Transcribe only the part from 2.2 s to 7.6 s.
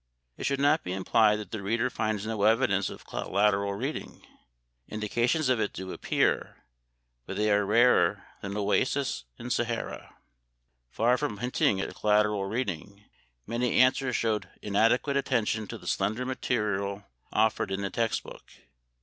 no evidence of collateral reading. Indications of it do appear, but they